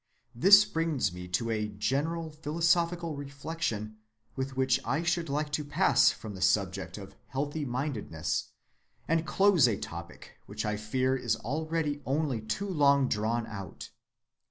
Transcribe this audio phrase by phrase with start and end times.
[0.33, 3.97] This brings me to a general philosophical reflection
[4.35, 8.45] with which I should like to pass from the subject of healthy‐mindedness,
[9.07, 13.91] and close a topic which I fear is already only too long drawn out.